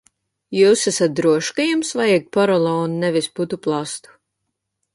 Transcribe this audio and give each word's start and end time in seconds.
Jūs 0.59 0.85
esat 0.91 1.13
drošs, 1.19 1.49
ka 1.59 1.67
jums 1.67 1.91
vajag 1.99 2.25
porolonu, 2.37 2.99
nevis 3.05 3.29
putuplastu? 3.41 4.17